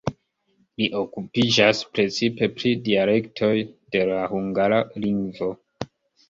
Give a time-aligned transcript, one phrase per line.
[0.81, 3.51] Li okupiĝas precipe pri dialektoj
[3.97, 5.53] de la hungara lingvo.